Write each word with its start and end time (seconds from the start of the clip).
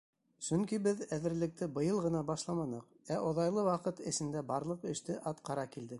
Сөнки 0.45 0.79
беҙ 0.87 1.03
әҙерлекте 1.17 1.67
быйыл 1.75 2.01
ғына 2.07 2.23
башламаныҡ, 2.31 2.89
ә 3.17 3.21
оҙайлы 3.33 3.67
ваҡыт 3.71 4.05
эсендә 4.13 4.43
барлыҡ 4.53 4.93
эште 4.97 5.23
атҡара 5.35 5.73
килдек. 5.77 5.89